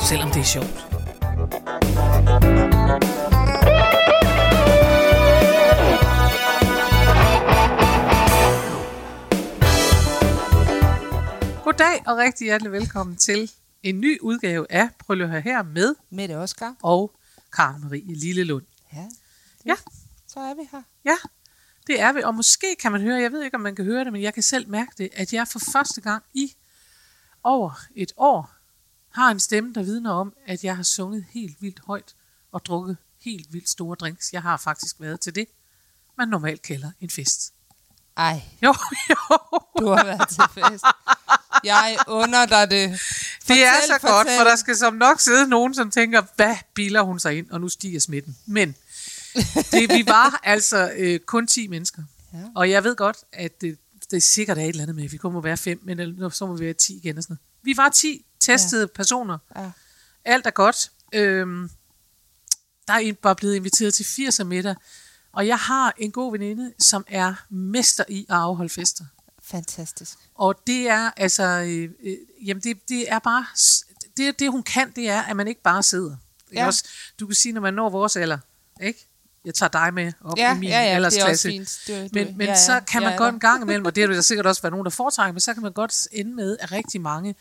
[0.00, 0.84] selvom det er sjovt.
[11.64, 13.50] Goddag og rigtig hjertelig velkommen til
[13.82, 16.74] en ny udgave af Prøv lige at høre her med Mette Oskar.
[16.82, 17.12] og
[17.52, 18.64] Karen Marie Lillelund.
[18.92, 19.74] Ja, det, Ja.
[20.28, 20.82] så er vi her.
[21.04, 21.16] Ja,
[21.86, 22.22] det er vi.
[22.22, 24.34] Og måske kan man høre, jeg ved ikke, om man kan høre det, men jeg
[24.34, 26.52] kan selv mærke det, at jeg for første gang i
[27.42, 28.53] over et år
[29.14, 32.14] har en stemme, der vidner om, at jeg har sunget helt vildt højt
[32.52, 34.32] og drukket helt vildt store drinks.
[34.32, 35.46] Jeg har faktisk været til det,
[36.18, 37.52] man normalt kalder en fest.
[38.16, 38.74] Ej, Jo,
[39.10, 39.16] jo.
[39.78, 40.84] du har været til fest.
[41.64, 42.90] Jeg under dig det.
[43.48, 44.38] det er Fortæl, så godt, fortæl.
[44.38, 47.60] for der skal som nok sidde nogen, som tænker, hvad biler hun sig ind, og
[47.60, 48.36] nu stiger smitten.
[48.46, 48.74] Men
[49.72, 52.02] det, vi var altså øh, kun 10 mennesker.
[52.32, 52.38] Ja.
[52.54, 53.78] Og jeg ved godt, at det,
[54.10, 56.00] det er sikkert er et eller andet med, at vi kun må være fem, men
[56.00, 57.16] ellers så må vi være 10 igen.
[57.18, 57.40] Og sådan noget.
[57.62, 58.86] Vi var 10 testede ja.
[58.86, 59.38] personer.
[59.56, 59.70] Ja.
[60.24, 60.90] Alt er godt.
[61.14, 61.70] Øhm,
[62.88, 64.74] der er bare blevet inviteret til 80 middag,
[65.32, 69.04] og jeg har en god veninde, som er mester i at afholde fester.
[69.42, 70.18] Fantastisk.
[70.34, 72.16] Og det er altså, øh, øh,
[72.46, 73.46] jamen det, det er bare,
[74.16, 76.16] det, det hun kan, det er, at man ikke bare sidder.
[76.52, 76.60] Ja.
[76.60, 76.66] Ja.
[76.66, 76.84] Også,
[77.20, 78.38] du kan sige, når man når vores alder,
[78.82, 79.08] ikke?
[79.44, 81.48] Jeg tager dig med op Ja, i min ja, ja, det er aldersklasse.
[81.48, 81.80] også fint.
[81.86, 83.96] Det, Men, men ja, ja, så kan man jeg er godt en gang imellem, og
[83.96, 86.34] det er der sikkert også være nogen, der foretrækker, men så kan man godt ende
[86.34, 87.34] med, at rigtig mange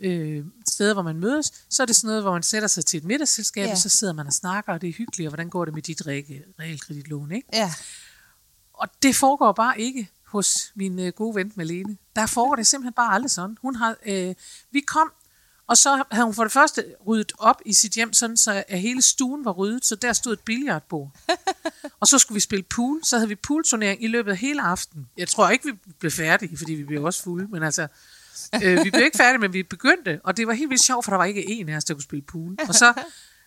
[0.00, 2.98] øh, steder, hvor man mødes, så er det sådan noget, hvor man sætter sig til
[2.98, 3.70] et middagsselskab, Ja.
[3.72, 5.82] og så sidder man og snakker, og det er hyggeligt, og hvordan går det med
[5.82, 7.48] dit re- realkreditlån, ikke?
[7.52, 7.72] Ja,
[8.74, 11.96] Og det foregår bare ikke hos min øh, gode ven Malene.
[12.16, 13.56] Der foregår det simpelthen bare aldrig sådan.
[13.62, 14.34] Hun har, øh,
[14.70, 15.12] vi kom,
[15.66, 18.80] og så havde hun for det første ryddet op i sit hjem, sådan så at
[18.80, 21.10] hele stuen var ryddet, så der stod et billiardbord.
[22.00, 25.06] og så skulle vi spille pool, så havde vi poolturnering i løbet af hele aftenen.
[25.16, 27.88] Jeg tror ikke, vi blev færdige, fordi vi blev også fulde, men altså,
[28.64, 31.12] øh, vi blev ikke færdige, men vi begyndte, og det var helt vildt sjovt, for
[31.12, 32.56] der var ikke en af os, der kunne spille pool.
[32.68, 32.92] Og så,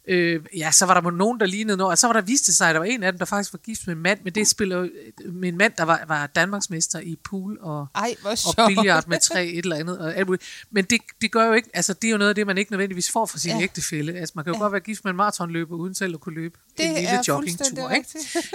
[0.08, 2.70] øh, ja, så var der nogen, der lignede noget, og så var der viste sig,
[2.70, 4.48] at der var en af dem, der faktisk var gift med en mand, men det
[4.48, 4.88] spiller
[5.32, 9.46] med en mand, der var, var Danmarksmester i pool og, ej, og billiard med tre
[9.46, 10.00] et eller andet.
[10.00, 10.44] Og alt muligt.
[10.72, 12.72] Men det, det gør jo ikke, altså det er jo noget af det, man ikke
[12.72, 13.64] nødvendigvis får fra sin ja.
[13.64, 14.14] Ægtefælle.
[14.14, 14.64] Altså man kan jo ja.
[14.64, 17.90] godt være gift med en maratonløber, uden selv at kunne løbe Det en lille joggingtur.
[17.90, 18.08] Ikke?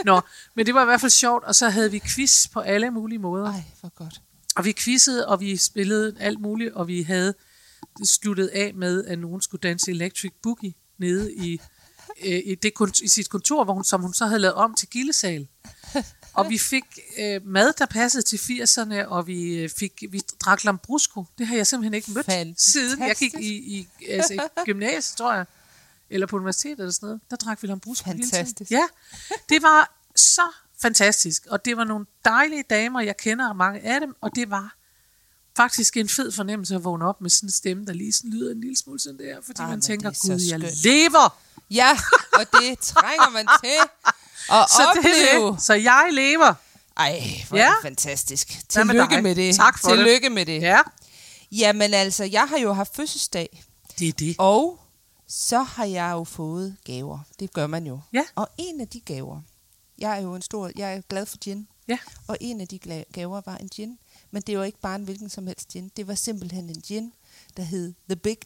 [0.04, 0.20] Nå,
[0.54, 3.18] men det var i hvert fald sjovt, og så havde vi quiz på alle mulige
[3.18, 3.46] måder.
[3.52, 4.20] Ej, hvor godt.
[4.58, 7.34] Og vi quizzede, og vi spillede alt muligt, og vi havde
[8.04, 11.60] sluttet af med, at nogen skulle danse Electric Boogie nede i,
[12.24, 14.88] øh, i, det, i sit kontor, hvor hun, som hun så havde lavet om til
[14.88, 15.48] gildesal.
[16.34, 16.84] Og vi fik
[17.18, 21.24] øh, mad, der passede til 80'erne, og vi øh, fik vi drak Lambrusco.
[21.38, 22.72] Det har jeg simpelthen ikke mødt Fantastisk.
[22.72, 25.46] siden jeg gik i, i, altså, i gymnasiet, tror jeg.
[26.10, 27.20] Eller på universitetet eller sådan noget.
[27.30, 28.30] Der drak vi Lambrusco hele tiden.
[28.30, 28.70] Fantastisk.
[28.70, 28.86] Ja,
[29.48, 30.42] det var så
[30.82, 31.46] fantastisk.
[31.50, 34.74] Og det var nogle dejlige damer, jeg kender mange af dem, og det var
[35.56, 38.52] faktisk en fed fornemmelse at vågne op med sådan en stemme, der lige sådan lyder
[38.52, 41.38] en lille smule sådan der, fordi Ej, man tænker, det er gud, jeg skønt." lever!
[41.70, 41.98] Ja,
[42.32, 43.70] og det trænger man til
[44.56, 45.52] at Så det opleve.
[45.52, 45.62] det.
[45.62, 46.54] Så jeg lever.
[46.96, 47.66] Ej, hvor Ja.
[47.66, 48.48] det fantastisk.
[48.54, 49.22] Med Tillykke dig?
[49.22, 49.54] med det.
[49.54, 49.98] Tak for det.
[49.98, 50.62] Tillykke med det.
[50.62, 50.80] Ja,
[51.52, 53.64] Jamen altså, jeg har jo haft fødselsdag,
[53.98, 54.36] det er det.
[54.38, 54.80] og
[55.28, 57.18] så har jeg jo fået gaver.
[57.40, 58.00] Det gør man jo.
[58.12, 58.24] Ja.
[58.34, 59.40] Og en af de gaver,
[59.98, 61.68] jeg er jo en stor, jeg er glad for gin.
[61.88, 61.98] Ja.
[62.28, 63.98] Og en af de gaver var en gin.
[64.30, 65.90] Men det var ikke bare en hvilken som helst gin.
[65.96, 67.12] Det var simpelthen en gin,
[67.56, 68.38] der hed The Big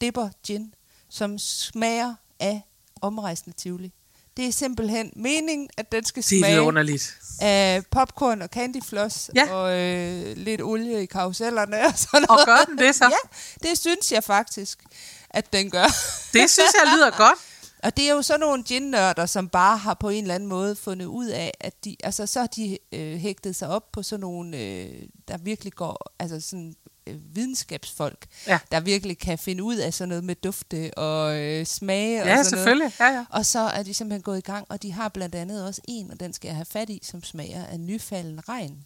[0.00, 0.74] Dipper Gin,
[1.08, 2.62] som smager af
[3.02, 3.92] omrejsende tivoli.
[4.36, 7.18] Det er simpelthen meningen, at den skal Det er smage underligt.
[7.40, 9.52] af popcorn og candyfloss Ja.
[9.52, 12.40] og øh, lidt olie i karusellerne og sådan noget.
[12.40, 13.04] Og gør den det så?
[13.64, 14.84] Ja, det synes jeg faktisk,
[15.30, 15.84] at den gør.
[16.32, 17.38] Det synes jeg lyder godt.
[17.86, 20.76] Og det er jo sådan nogle gin-nørder, som bare har på en eller anden måde
[20.76, 24.20] fundet ud af, at de, altså så har de øh, hægtet sig op på sådan
[24.20, 26.74] nogle, øh, der virkelig går, altså sådan
[27.06, 28.58] øh, videnskabsfolk, Ja.
[28.72, 32.36] der virkelig kan finde ud af sådan noget med dufte og øh, smage og Ja,
[32.36, 32.92] sådan selvfølgelig.
[33.00, 33.24] Ja, ja.
[33.30, 36.10] Og så er de simpelthen gået i gang, og de har blandt andet også en,
[36.10, 38.84] og den skal jeg have fat i, som smager af nyfalden regn.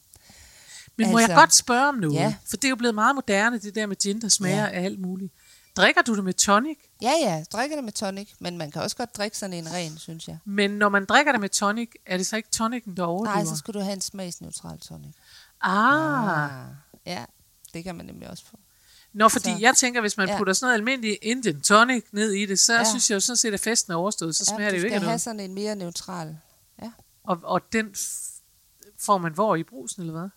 [0.99, 2.15] Men må jeg Altså, godt spørge om noget?
[2.15, 2.35] ja.
[2.49, 4.71] For det er jo blevet meget moderne, det der med gin, der smager Ja.
[4.71, 5.33] af alt muligt.
[5.77, 6.79] Drikker du det med tonic?
[7.03, 9.73] Ja, ja, jeg drikker det med tonic, men man kan også godt drikke sådan en
[9.73, 10.39] ren, synes jeg.
[10.45, 13.37] Men når man drikker det med tonic, er det så ikke tonicen, der overlever?
[13.37, 15.15] Nej, så skal du have en smagsneutral tonic.
[15.61, 16.51] Ah,
[17.07, 17.25] Ja,
[17.75, 18.59] det kan man nemlig også få.
[19.13, 20.39] Nå, fordi Så- jeg tænker, hvis man Ja.
[20.39, 22.85] putter sådan noget almindelig Indian tonic ned i det, så Ja.
[22.85, 24.81] synes jeg jo sådan set, at festen er overstået, så smager ja, det du jo
[24.81, 25.21] skal ikke af have noget.
[25.21, 26.37] sådan en mere neutral.
[26.83, 26.93] Ja.
[27.25, 28.41] Og, og den f-
[28.99, 30.29] får man hvor i brusen, eller hvad?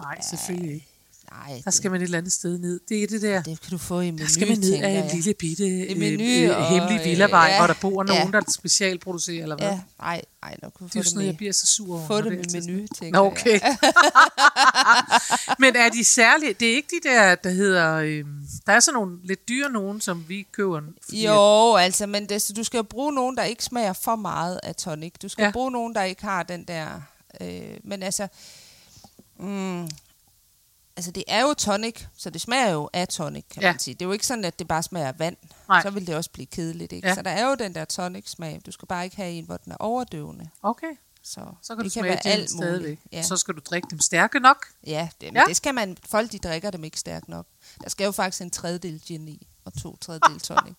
[0.00, 0.88] Nej, selvfølgelig ikke.
[1.32, 2.80] Nej, Der skal man et eller andet sted ned.
[2.88, 3.42] Det er det der.
[3.42, 5.96] det kan du få i menu, Der skal man ned af en lille bitte øh,
[5.96, 8.18] Menu øh, og, hemmelig villavej, ja, hvor der bor ja.
[8.18, 9.68] nogen, der specialproducerer, eller hvad?
[9.68, 11.36] Ja, nej, nej, kan du Det få jo det sådan noget, jeg med.
[11.36, 12.06] bliver så sur over.
[12.06, 12.30] Få det er
[12.60, 13.32] med menu, tænker Nå, jeg.
[13.32, 13.60] okay.
[15.62, 16.52] Men er de særlige?
[16.52, 17.94] Det er ikke de der, der hedder...
[17.94, 18.24] Øh,
[18.66, 20.80] der er sådan nogle lidt dyre nogen, som vi køber.
[21.04, 24.16] fordi at- Jo, altså, men det, du skal jo bruge nogen, der ikke smager for
[24.16, 25.12] meget af tonic.
[25.22, 25.50] Du skal ja.
[25.50, 26.86] bruge nogen, der ikke har den der...
[27.40, 27.48] Øh,
[27.84, 28.28] men altså...
[29.40, 29.88] Mm,
[30.98, 33.70] altså, det er jo tonic, så det smager jo af tonic, kan Ja.
[33.72, 33.94] man sige.
[33.94, 35.36] Det er jo ikke sådan, at det bare smager af vand.
[35.68, 35.82] Nej.
[35.82, 37.08] Så vil det også blive kedeligt, ikke?
[37.08, 37.14] Ja.
[37.14, 38.60] Så der er jo den der tonic-smag.
[38.66, 40.48] Du skal bare ikke have en, hvor den er overdøvende.
[40.62, 40.86] Okay,
[41.22, 42.98] Så, så kan det du kan smage være alt stadigvæk.
[43.12, 43.22] Ja.
[43.22, 44.66] Så skal du drikke dem stærke nok.
[44.86, 45.32] Ja, det, Ja.
[45.40, 45.44] ja.
[45.48, 45.96] det skal man.
[46.10, 47.46] Folk, de drikker dem ikke stærkt nok.
[47.82, 50.74] Der skal jo faktisk en tredjedel gin i, og to tredjedel tonic.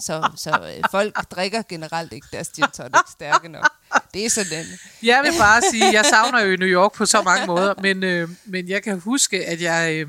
[0.00, 3.70] Så, så øh, folk drikker generelt ikke deres gin tonic stærke nok.
[4.14, 4.66] Det er sådan.
[5.02, 8.28] Jeg vil bare sige, jeg savner jo New York på så mange måder, men, øh,
[8.44, 10.08] men jeg kan huske, at jeg øh,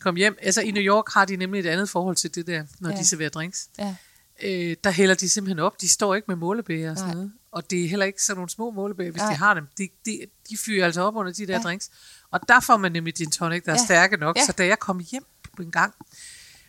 [0.00, 0.36] kom hjem.
[0.42, 2.96] Altså i New York har de nemlig et andet forhold til det der, når ja.
[2.96, 3.68] De serverer drinks.
[3.78, 3.94] Ja,
[4.42, 5.80] Øh, der hælder de simpelthen op.
[5.80, 7.14] De står ikke med målebæger og sådan Nej.
[7.14, 7.32] noget.
[7.52, 9.30] Og det er heller ikke sådan nogle små målebæger, hvis Nej.
[9.32, 9.66] de har dem.
[9.78, 10.20] De, de,
[10.50, 11.62] de fyrer altså op under de der ja.
[11.62, 11.90] Drinks.
[12.30, 13.84] Og der får man nemlig gin tonic, der er Ja.
[13.84, 14.36] stærke nok.
[14.36, 14.44] Ja.
[14.46, 15.24] Så da jeg kom hjem
[15.56, 15.94] på en gang,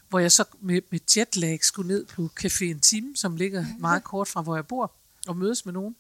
[0.10, 4.28] hvor jeg så med, med jetlag skulle ned på Café Intime, som ligger meget kort
[4.28, 4.92] fra, hvor jeg bor,
[5.28, 5.96] og mødes med nogen,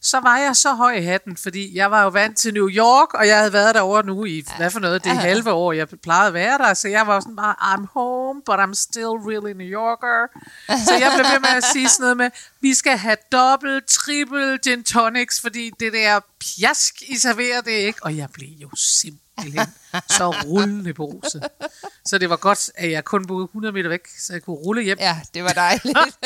[0.00, 3.14] så var jeg så høj i hatten, fordi jeg var jo vant til New York,
[3.14, 5.14] og jeg havde været derovre nu i, hvad for noget, det Ja.
[5.14, 8.54] halve år, jeg plejede at være der, så jeg var sådan bare, I'm home, but
[8.54, 10.26] I'm still really New Yorker.
[10.86, 14.58] Så jeg blev ved med at sige sådan noget med, vi skal have dobbelt, triple
[14.64, 17.98] gin tonics, fordi det der pjask, I serverer det ikke.
[18.02, 19.25] Og jeg blev jo simpelthen
[20.08, 21.42] så rullende beruset.
[22.06, 24.82] Så det var godt, at jeg kun boede 100 meter væk, så jeg kunne rulle
[24.82, 24.98] hjem.
[25.00, 25.98] ja det var dejligt.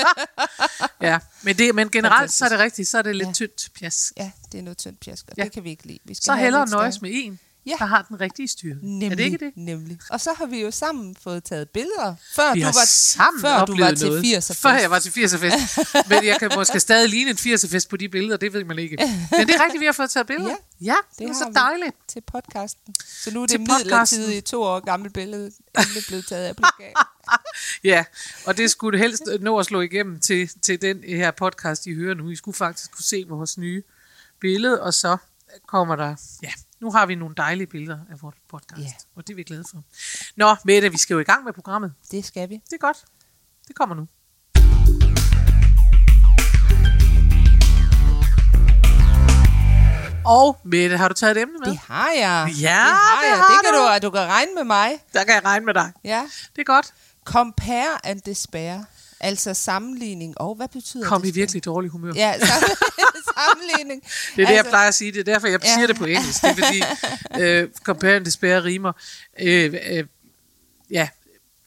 [1.02, 2.64] Ja, men, det, men generelt så er det Fantastisk.
[2.64, 3.32] rigtigt, så er det lidt Ja.
[3.32, 4.12] tyndt pjask.
[4.16, 5.44] ja, det er noget tyndt pjask, og Ja.
[5.44, 5.98] det kan vi ikke lide.
[6.04, 7.74] Vi skal Så hellere nøjes med en, Ja.
[7.78, 8.78] der har den rigtige styrke.
[8.82, 9.52] Nemlig, Er det ikke det?
[9.56, 9.98] Nemlig.
[10.10, 13.64] Og så har vi jo sammen fået taget billeder, før Vi du var, sammen før
[13.64, 14.22] du var til noget.
[14.22, 15.78] 80'er Før jeg var til 80'er-fest.
[16.08, 18.96] Men jeg kan måske stadig ligne en 80'er-fest på de billeder, det ved man ikke.
[19.30, 20.54] Men det er rigtigt, vi har fået taget billeder.
[20.82, 21.96] Ja, ja det, det er så dejligt.
[22.08, 22.94] til podcasten.
[23.08, 26.92] Så nu er Til det midlertidigt to år gammelt billede, endelig blevet taget af plakat.
[27.84, 28.04] Ja,
[28.46, 32.14] og det skulle helst nå at slå igennem til, til den her podcast, I hører
[32.14, 32.30] nu.
[32.30, 33.82] I skulle faktisk kunne se vores nye
[34.40, 35.16] billede, og så
[35.66, 36.16] kommer der...
[36.42, 38.92] Ja, nu har vi nogle dejlige billeder af vores podcast, Ja.
[39.16, 39.82] og det er vi glade for.
[40.36, 41.94] Nå, Mette, vi skal jo i gang med programmet.
[42.10, 42.54] Det skal vi.
[42.54, 43.04] Det er godt.
[43.68, 44.06] Det kommer nu.
[50.24, 51.70] Og Mette, har du taget et emne med?
[51.70, 52.52] Det har jeg.
[52.60, 53.36] Ja, det har det jeg.
[53.38, 54.06] har det kan du.
[54.06, 54.06] du.
[54.06, 54.90] Du kan regne med mig.
[55.12, 55.92] Der kan jeg regne med dig.
[56.04, 56.22] Ja.
[56.56, 56.92] Det er godt.
[57.24, 58.78] Compare and despair.
[59.20, 60.40] Altså sammenligning.
[60.40, 61.40] Og hvad betyder Kom i despair?
[61.40, 62.12] virkelig dårlig humør.
[62.16, 62.76] Ja, sam-
[63.34, 64.02] sammenligning.
[64.36, 65.12] Det er det, jeg plejer at sige.
[65.12, 65.74] Det er derfor, jeg Ja.
[65.74, 66.42] siger det på engelsk.
[66.42, 66.82] Det er fordi,
[67.42, 68.92] øh, compare and despair rimer.
[69.40, 70.04] Øh, øh,
[70.90, 71.08] ja,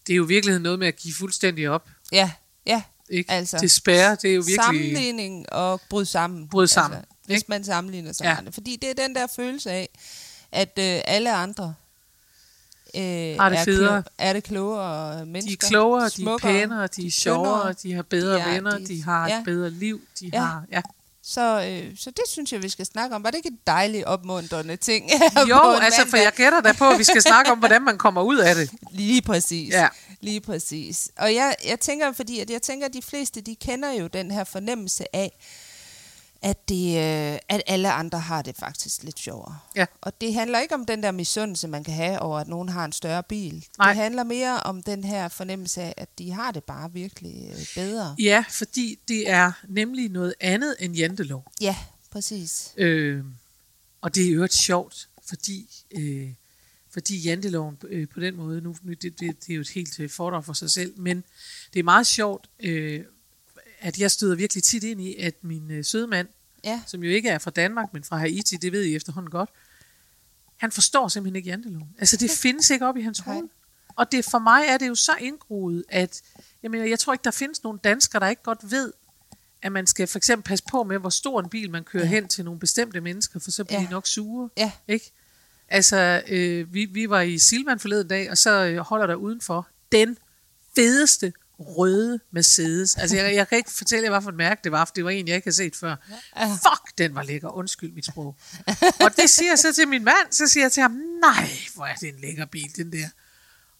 [0.07, 1.89] det er jo i virkeligheden noget med at give fuldstændig op.
[2.11, 2.31] Ja,
[2.65, 2.81] ja.
[3.09, 3.31] Ikke?
[3.31, 4.55] Altså, despair, det er jo virkelig...
[4.63, 6.47] Sammenligning og bryde sammen.
[6.47, 7.45] Bryde sammen, Altså, hvis ikke?
[7.49, 8.35] man sammenligner sig Ja.
[8.37, 8.51] andre.
[8.51, 9.89] Fordi det er den der følelse af,
[10.51, 11.73] at øh, alle andre
[12.95, 13.01] øh,
[13.39, 14.03] Har det er, federe.
[14.17, 15.67] er det klogere De er mennesker.
[15.67, 18.87] klogere, de er smukkere, pænere, de er sjovere, de har bedre De er- venner, de-
[18.87, 19.37] de har ja.
[19.39, 20.39] et bedre liv, de Ja.
[20.39, 20.63] har...
[20.71, 20.81] Ja.
[21.25, 23.23] Så, øh, så det synes jeg, vi skal snakke om.
[23.23, 25.09] Var det ikke et dejligt opmuntrende ting?
[25.49, 28.21] Jo, altså, for jeg gætter da på, at vi skal snakke om, hvordan man kommer
[28.21, 28.69] ud af det.
[28.91, 29.73] Lige præcis.
[29.73, 29.87] Ja.
[30.21, 31.09] Lige præcis.
[31.17, 34.31] Og jeg, jeg tænker, fordi at jeg tænker, at de fleste, de kender jo den
[34.31, 35.31] her fornemmelse af,
[36.43, 39.59] at, det, øh, at alle andre har det faktisk lidt sjovere.
[39.75, 39.85] Ja.
[40.01, 42.85] Og det handler ikke om den der misundelse, man kan have over, at nogen har
[42.85, 43.65] en større bil.
[43.77, 43.87] Nej.
[43.87, 47.65] Det handler mere om den her fornemmelse af, at de har det bare virkelig øh,
[47.75, 48.15] bedre.
[48.19, 51.51] Ja, fordi det er nemlig noget andet end jantelov.
[51.61, 51.75] Ja,
[52.11, 52.73] præcis.
[52.77, 53.23] Øh,
[54.01, 56.29] og det er jo et sjovt, fordi, øh,
[56.93, 59.99] fordi janteloven øh, på den måde, nu, nu det, det, det er jo et helt
[59.99, 61.23] øh, foredrag for sig selv, men
[61.73, 63.03] det er meget sjovt, øh,
[63.83, 66.27] at jeg støder virkelig tit ind i, at min øh, søde mand,
[66.65, 69.49] Ja, som jo ikke er fra Danmark, men fra Haiti, det ved I efterhånden godt,
[70.57, 71.89] han forstår simpelthen ikke janteloven.
[71.99, 73.43] Altså det findes ikke op i hans hoved.
[73.95, 76.21] Og det, for mig er det jo så indgroet, at
[76.63, 78.93] jeg, mener, jeg tror ikke, der findes nogen danskere, der ikke godt ved,
[79.61, 82.09] at man skal for eksempel passe på med, hvor stor en bil man kører Ja.
[82.09, 82.15] ja.
[82.15, 83.85] hen til nogle bestemte mennesker, for så bliver Ja.
[83.85, 84.49] de nok sure.
[84.57, 85.11] ja, Ikke?
[85.69, 89.67] Altså, øh, vi, vi var i Silvan forleden dag, og så øh, holder der udenfor
[89.91, 90.17] den
[90.75, 91.33] fedeste
[91.67, 92.95] røde Mercedes.
[92.95, 95.05] Altså, jeg, jeg kan ikke fortælle jer, hvad for et mærke det var, for det
[95.05, 95.95] var en, jeg ikke havde set før.
[96.37, 97.49] Fuck, den var lækker.
[97.49, 98.35] Undskyld mit sprog.
[98.99, 100.91] Og det siger jeg så til min mand, så siger jeg til ham,
[101.21, 103.07] nej, hvor er det en lækker bil, den der.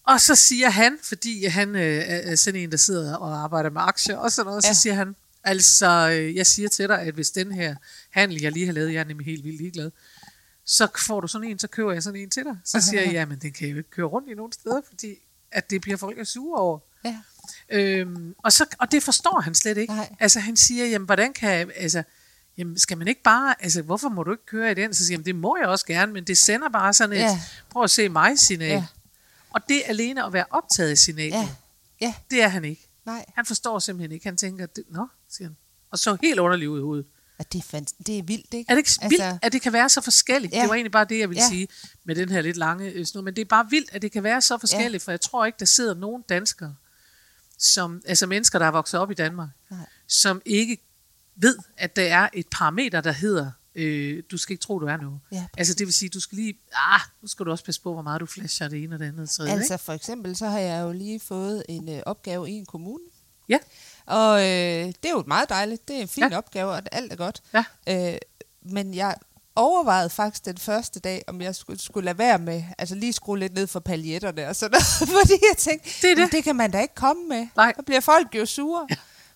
[0.04, 3.82] Og så siger han, fordi han øh, er sådan en, der sidder og arbejder med
[3.82, 4.74] aktier og sådan noget, ja.
[4.74, 7.76] Så siger han, altså, øh, jeg siger til dig, at hvis den her
[8.10, 9.92] handel, jeg lige har lavet, jeg er nemlig helt vildt ligeglad,
[10.66, 12.58] så får du sådan en, så køber jeg sådan en til dig.
[12.66, 15.16] Så siger jeg, jamen, den kan jo ikke køre rundt i nogen steder, fordi
[15.52, 16.80] at det bliver folk er sure over.
[17.06, 17.18] Ja.
[17.70, 19.94] Øhm, og, så, og det forstår han slet ikke.
[19.94, 20.16] Nej.
[20.20, 22.04] Altså han siger, jamen hvordan kan jeg, altså,
[22.58, 24.94] jamen skal man ikke bare, altså hvorfor må du ikke køre i den?
[24.94, 27.40] Så siger han, det må jeg også gerne, men det sender bare sådan et, Ja.
[27.70, 28.70] prøv at se mig signal.
[28.70, 28.86] Ja.
[29.50, 31.50] Og det alene at være optaget i signalet, Ja.
[32.02, 32.14] Ja.
[32.32, 32.88] det er han ikke.
[33.06, 33.26] Nej.
[33.36, 34.26] Han forstår simpelthen ikke.
[34.28, 35.58] Han tænker, det, nå, siger han.
[35.92, 37.06] Og så helt underlig ud i hovedet.
[37.40, 38.72] Og det er, fans- det er vildt, ikke?
[38.72, 40.54] Er det ikke altså, vildt, at det kan være så forskelligt?
[40.54, 40.62] Ja.
[40.62, 41.50] Det var egentlig bare det, jeg ville ja.
[41.50, 41.68] Sige
[42.04, 43.22] med den her lidt lange øh, snud.
[43.22, 45.06] Men det er bare vildt, at det kan være så forskelligt, ja.
[45.06, 46.76] for jeg tror ikke, der sidder nogen danskere,
[47.64, 49.80] som, altså mennesker, der er vokset op i Danmark, Nej.
[50.08, 50.78] som ikke
[51.36, 54.98] ved, at der er et parameter, der hedder, øh, du skal ikke tro, du er
[54.98, 55.20] noget.
[55.32, 55.46] Ja.
[55.58, 58.02] Altså det vil sige, du skal lige, ah, nu skal du også passe på, hvor
[58.02, 59.30] meget du flasher det ene og det andet.
[59.30, 62.66] Så, Altså for eksempel, så har jeg jo lige fået en øh, opgave i en
[62.66, 63.04] kommune.
[63.50, 63.58] Ja.
[64.06, 65.88] Og øh, det er jo meget dejligt.
[65.88, 66.38] Det er en fin ja.
[66.38, 67.44] opgave, og alt er godt.
[67.54, 67.64] Ja.
[68.14, 68.18] Øh,
[68.62, 69.16] men jeg
[69.56, 73.40] overvejede faktisk den første dag, om jeg skulle, skulle lade være med, altså lige skrue
[73.40, 76.18] lidt ned for paljetterne og sådan noget, fordi jeg tænkte, Det er det.
[76.18, 77.48] "Men det kan man da ikke komme med.
[77.56, 77.74] Nej.
[77.76, 78.88] Så bliver folk jo sure.
[78.90, 78.96] Ja.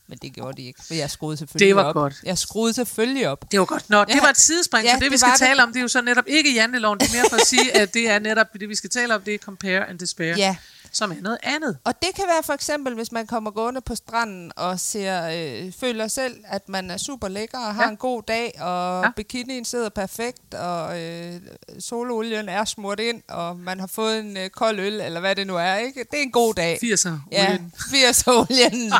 [0.09, 1.93] Men det gjorde de ikke, for jeg skruede selvfølgelig Det var op.
[1.93, 2.15] godt.
[2.23, 3.51] Jeg skruede selvfølgelig op.
[3.51, 3.89] Det var godt.
[3.89, 4.21] Nå, det Ja.
[4.21, 5.47] var et sidespring, ja, for det, vi det skal var det.
[5.47, 6.99] tale om, det er jo så netop ikke janteloven.
[6.99, 9.21] Det er mere for at sige, at det er netop det, vi skal tale om,
[9.21, 10.55] det er compare and despair, Ja.
[10.91, 11.77] Som er noget andet.
[11.85, 15.27] Og det kan være for eksempel, hvis man kommer gående på stranden og ser,
[15.65, 17.89] øh, føler selv, at man er super lækker og har Ja.
[17.89, 19.09] en god dag, og Ja.
[19.15, 21.33] bikinien sidder perfekt, og øh,
[21.79, 25.47] sololien er smurt ind, og man har fået en øh, kold øl, eller hvad det
[25.47, 25.75] nu er.
[25.75, 26.05] ikke?
[26.11, 26.79] Det er en god dag.
[26.83, 27.09] 80'er.
[27.31, 27.73] Ja, olien.
[27.91, 28.93] 80 olien.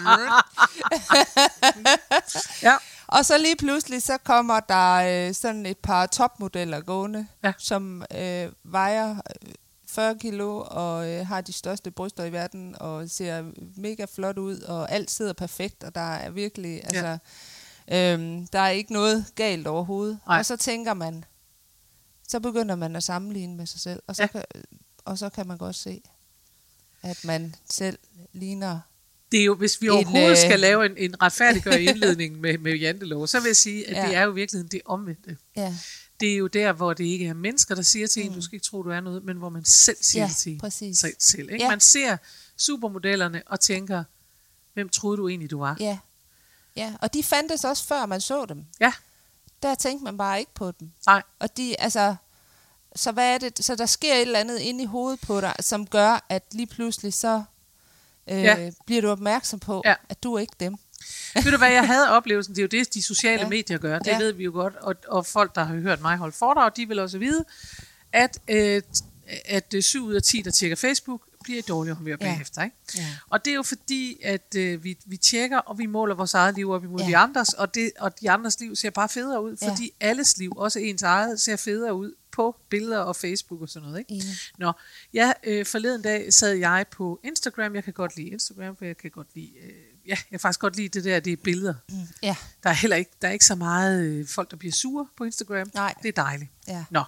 [2.64, 2.76] ja.
[3.08, 7.54] og så lige pludselig, så kommer der øh, sådan et par topmodeller gående, Ja.
[7.58, 9.16] som øh, vejer
[9.90, 14.60] 40 kilo og øh, har de største bryster i verden og ser mega flot ud,
[14.60, 17.18] og alt sidder perfekt, og der er virkelig, altså,
[17.92, 20.20] øhm, der er ikke noget galt overhovedet.
[20.28, 20.40] Nej.
[20.40, 21.26] Og så tænker man,
[22.28, 24.28] så begynder man at sammenligne med sig selv, og så, Ja.
[24.34, 24.42] ja.
[24.52, 24.62] kan,
[25.06, 26.02] og så kan man godt se,
[27.02, 27.98] at man selv
[28.34, 28.80] ligner
[29.32, 32.58] Det er jo, hvis vi En, overhovedet øh, skal lave en, en retfærdiggør indledning med,
[32.58, 34.02] med jantelov, så vil jeg sige, at ja.
[34.02, 34.08] Ja.
[34.08, 35.38] det er jo i virkeligheden det omvendte.
[35.56, 35.76] Ja,
[36.20, 38.56] Det er jo der, hvor det ikke er mennesker, der siger til en, du skal
[38.56, 40.98] ikke tro, du er noget, men hvor man selv siger Ja, det til præcis.
[41.00, 41.52] sig selv.
[41.52, 41.64] Ikke?
[41.64, 41.70] Ja.
[41.70, 42.18] Man ser
[42.58, 44.04] supermodellerne og tænker,
[44.74, 45.78] hvem troede du egentlig, du var?
[45.80, 45.98] ja.
[46.76, 48.66] Ja, og de fandtes også før man så dem.
[48.80, 48.94] Ja.
[49.64, 50.92] Der tænkte man bare ikke på dem.
[51.06, 51.24] Nej.
[51.40, 52.16] Og de, altså,
[52.96, 53.66] så hvad er det?
[53.66, 56.68] Så der sker et eller andet inde i hovedet på dig, som gør, at lige
[56.68, 57.44] pludselig så
[58.30, 58.72] øh, Ja.
[58.86, 59.96] bliver du opmærksom på, ja.
[60.10, 60.76] at du er ikke dem.
[61.44, 63.50] Ved du hvad, jeg havde oplevelsen, det er jo det, de sociale ja.
[63.50, 64.18] Medier gør, det ja.
[64.18, 67.00] Ved vi jo godt, og, og folk, der har hørt mig holde foredrag, de vil
[67.00, 67.46] også vide,
[68.14, 68.82] at, øh,
[69.46, 72.16] at øh, 7 ud af 10, der tjekker Facebook, bliver i dårligere humør Ja.
[72.34, 72.64] bagefter.
[72.64, 72.76] Ikke?
[72.98, 73.06] Ja.
[73.30, 76.56] Og det er jo fordi, at øh, vi, vi tjekker, og vi måler vores eget
[76.56, 77.08] liv op imod ja.
[77.08, 79.70] De andres, og, det, og de andres liv ser bare federe ud, Ja.
[79.70, 83.88] fordi alles liv, også ens eget, ser federe ud på billeder og Facebook og sådan
[83.90, 84.00] noget.
[84.00, 84.12] Ikke?
[84.14, 84.24] Enig.
[84.58, 84.72] Nå,
[85.14, 87.76] ja, øh, forleden dag sad jeg på Instagram.
[87.76, 89.72] Jeg kan godt lide Instagram, for jeg kan godt lide, øh,
[90.08, 91.74] ja, jeg kan faktisk godt lide det der, det er billeder.
[91.90, 91.96] Mm.
[92.24, 95.08] Ja, Der er heller ikke, der er ikke så meget øh, folk, der bliver sure
[95.18, 95.72] på Instagram.
[95.74, 95.94] Nej.
[96.04, 96.52] Det er dejligt.
[96.68, 97.04] ja, Nå,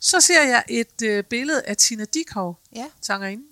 [0.00, 2.86] så ser jeg et øh, billede af Tina Dikov, ja.
[3.00, 3.44] sangerinde,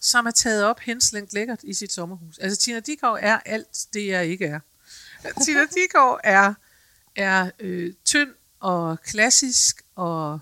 [0.00, 2.38] som er taget op henslængt lækkert i sit sommerhus.
[2.38, 4.60] Altså Tina Dikov er alt det, jeg ikke er.
[5.44, 6.54] Tina Dikov er,
[7.16, 10.40] er øh, tynd og klassisk og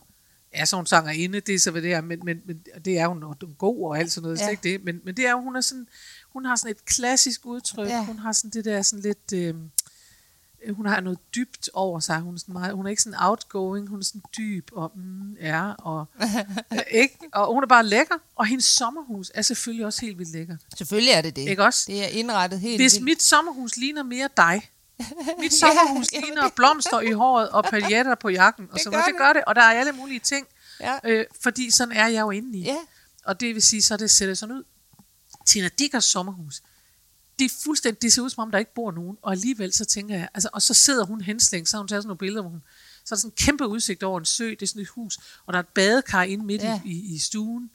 [0.53, 3.07] er sådan en sangerinde, det er så hvad det er, men, men, men det er
[3.07, 4.49] hun, og hun er god og alt sådan noget, ja.
[4.49, 5.87] Ikke det, men, men det er hun er sådan,
[6.33, 7.95] hun har sådan et klassisk udtryk, ja.
[7.95, 8.05] Ja.
[8.05, 9.55] hun har sådan det der sådan lidt, øh,
[10.71, 13.89] hun har noget dybt over sig, hun er, sådan meget, hun er ikke sådan outgoing,
[13.89, 17.19] hun er sådan dyb og mm, ja, og, øh, ikke?
[17.33, 20.59] og hun er bare lækker, og hendes sommerhus er selvfølgelig også helt vildt lækkert.
[20.79, 21.49] Selvfølgelig er det det.
[21.49, 21.85] Ikke også?
[21.87, 23.05] Det er indrettet helt Hvis vildt.
[23.05, 24.71] mit sommerhus ligner mere dig,
[25.41, 29.07] mit sommerhus Ja, ligner blomster i håret og paljetter på jakken, og så gør det
[29.07, 29.19] det.
[29.19, 30.47] gør det, og der er alle mulige ting,
[30.81, 30.99] Ja.
[31.05, 32.63] øh, fordi sådan er jeg jo inde i.
[32.63, 32.77] Ja.
[33.25, 34.65] Og det vil sige, så det ser sådan ud.
[35.47, 36.63] Tina Dickers sommerhus,
[37.39, 39.85] det er fuldstændig, det ser ud som om, der ikke bor nogen, og alligevel så
[39.85, 42.41] tænker jeg, altså, og så sidder hun henslængt, så har hun taget sådan nogle billeder,
[42.43, 42.63] hvor hun,
[43.05, 45.19] så er der sådan en kæmpe udsigt over en sø, det er sådan et hus,
[45.47, 46.69] og der er et badekar inde midt ja.
[46.71, 46.81] Ja.
[46.85, 47.71] i, i, i stuen,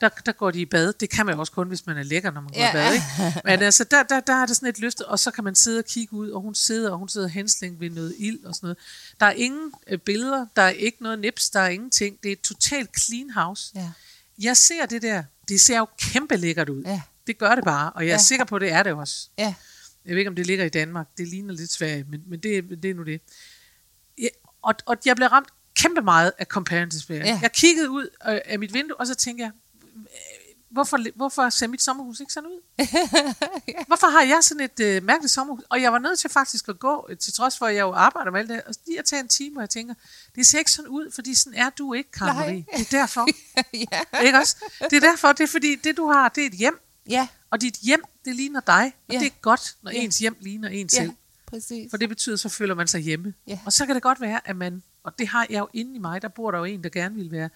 [0.00, 0.92] der, der går de i bad.
[0.92, 2.70] Det kan man jo også kun, hvis man er lækker, når man går Ja.
[2.70, 2.92] i bad.
[2.94, 3.04] Ikke?
[3.44, 5.78] Men altså, der, der, der er det sådan et løfte, og så kan man sidde
[5.78, 8.66] og kigge ud, og hun sidder, og hun sidder henslængt ved noget ild og sådan
[8.66, 8.78] noget.
[9.20, 12.18] Der er ingen øh, billeder, der er ikke noget nips, der er ingenting.
[12.22, 13.72] Det er et totalt clean house.
[13.74, 13.90] Ja.
[14.38, 15.22] Jeg ser det der.
[15.48, 16.82] Det ser jo kæmpe lækkert ud.
[16.82, 17.00] Ja.
[17.26, 18.18] Det gør det bare, og jeg er Ja.
[18.18, 19.28] sikker på, at det er det også.
[19.38, 19.54] Ja.
[20.04, 21.06] Jeg ved ikke, om det ligger i Danmark.
[21.18, 23.20] Det ligner lidt Sverige, men, men det, det er nu det.
[24.18, 24.28] Ja,
[24.62, 27.18] og, og jeg blev ramt kæmpe meget af comparative despair.
[27.24, 27.38] Ja.
[27.42, 29.50] Jeg kiggede ud øh, af mit vindue, og så tænkte jeg,
[30.70, 32.60] hvorfor, hvorfor ser mit sommerhus ikke sådan ud?
[33.86, 35.62] Hvorfor har jeg sådan et øh, mærkeligt sommerhus?
[35.68, 37.92] Og jeg var nødt til faktisk at gå, øh, til trods for, at jeg jo
[37.92, 39.94] arbejder med alt det her, og lige at tage en time, og jeg tænker,
[40.34, 42.36] det ser ikke sådan ud, fordi sådan er du ikke, Karen.
[42.36, 42.64] Marie.
[42.76, 43.28] Det er derfor.
[43.92, 44.20] ja.
[44.26, 44.56] ikke også?
[44.90, 47.60] Det er derfor, det er fordi, det du har, det er et hjem, ja, og
[47.60, 49.18] dit hjem, det ligner dig, og Ja.
[49.18, 49.98] det er godt, når Ja.
[49.98, 51.12] ens hjem ligner en ja, selv.
[51.46, 51.90] præcis.
[51.90, 53.34] For det betyder, så føler man sig hjemme.
[53.46, 53.58] Ja.
[53.66, 55.98] Og så kan det godt være, at man, og det har jeg jo inde i
[55.98, 57.50] mig, der bor der jo en, der gerne vil være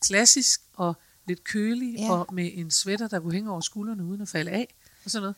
[0.00, 0.96] klassisk og
[1.26, 2.12] lidt kølig, Ja.
[2.12, 5.22] og med en sweater, der kunne hænge over skuldrene uden at falde af, og sådan
[5.22, 5.36] noget.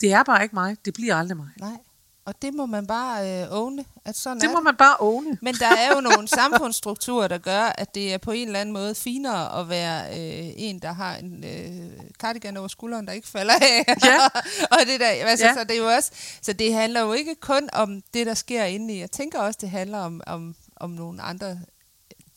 [0.00, 0.76] Det er bare ikke mig.
[0.84, 1.48] Det bliver aldrig mig.
[1.60, 1.76] Nej,
[2.24, 5.38] og det må man bare øh, åne, at sådan Det er må man bare åne.
[5.42, 8.72] Men der er jo nogle samfundsstrukturer, der gør, at det er på en eller anden
[8.72, 13.28] måde finere at være øh, en, der har en øh, cardigan over skulderen, der ikke
[13.28, 13.84] falder af.
[14.04, 14.18] Ja.
[14.74, 15.54] og det der, altså, Ja.
[15.54, 16.10] så det er jo også,
[16.42, 19.00] så det handler jo ikke kun om det, der sker inde i.
[19.00, 21.60] Jeg tænker også, det handler om, om, om nogle andre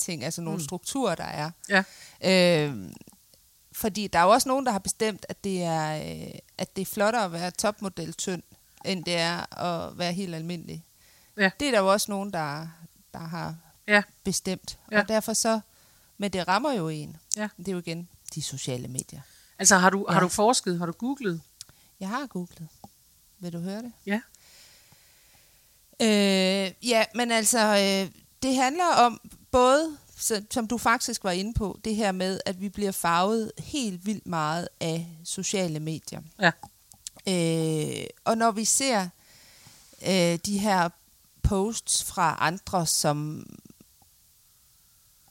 [0.03, 0.63] ting, altså nogle Mm.
[0.63, 1.51] strukturer, der er.
[1.69, 1.83] Ja.
[2.23, 2.91] Øh,
[3.71, 6.81] fordi der er jo også nogen, der har bestemt, at det er, øh, at det
[6.81, 8.43] er flottere at være topmodel tynd,
[8.85, 10.85] end det er at være helt almindelig.
[11.37, 11.49] Ja.
[11.59, 12.67] Det er der jo også nogen, der,
[13.13, 13.55] der har
[13.87, 14.01] Ja.
[14.23, 14.79] bestemt.
[14.91, 14.99] Ja.
[15.01, 15.59] Og derfor så,
[16.17, 17.17] men det rammer jo en.
[17.37, 17.47] Ja.
[17.57, 19.21] Det er jo igen de sociale medier.
[19.59, 20.21] Altså, har du, har Ja.
[20.21, 20.79] du forsket?
[20.79, 21.41] Har du googlet?
[21.99, 22.67] Jeg har googlet.
[23.39, 23.91] Vil du høre det?
[24.05, 24.21] Ja.
[26.01, 28.11] Øh, ja, men altså, øh,
[28.43, 29.21] det handler om
[29.53, 33.51] både, så, som du faktisk var inde på, det her med, at vi bliver farvet
[33.57, 36.21] helt vildt meget af sociale medier.
[36.39, 36.51] Ja.
[37.27, 39.07] Øh, og når vi ser
[40.07, 40.89] øh, de her
[41.43, 43.45] posts fra andre, som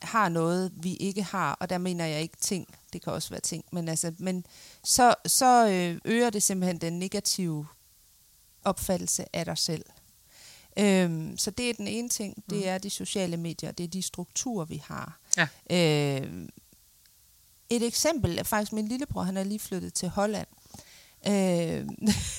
[0.03, 3.41] har noget, vi ikke har, og der mener jeg ikke ting, det kan også være
[3.41, 4.47] ting, men, altså, men
[4.85, 7.67] så, så øh, øger det simpelthen den negative
[8.65, 9.85] opfattelse af dig selv.
[10.79, 14.03] Øhm, så det er den ene ting, det er de sociale medier, det er de
[14.03, 15.21] strukturer, vi har.
[15.37, 15.49] Ja.
[15.71, 16.49] Øhm,
[17.71, 20.49] et eksempel er faktisk min lillebror, han er lige flyttet til Holland.
[21.29, 21.97] Øhm,